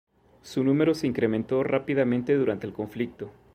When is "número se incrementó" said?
0.63-1.61